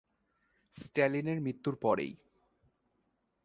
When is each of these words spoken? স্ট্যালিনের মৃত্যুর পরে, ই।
স্ট্যালিনের 0.73 1.41
মৃত্যুর 1.41 1.75
পরে, 1.75 2.03
ই। 2.03 2.15